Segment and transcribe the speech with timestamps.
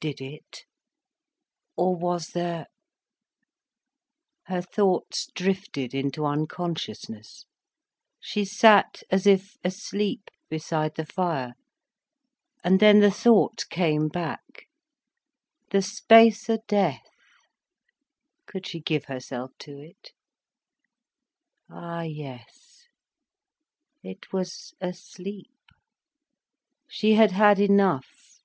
[0.00, 2.66] Did it?—or was there—?
[4.46, 7.44] Her thoughts drifted into unconsciousness,
[8.18, 11.52] she sat as if asleep beside the fire.
[12.64, 14.66] And then the thought came back.
[15.70, 17.06] The space of death!
[18.46, 20.10] Could she give herself to it?
[21.70, 22.88] Ah yes—it
[24.32, 25.54] was a sleep.
[26.88, 28.40] She had had enough.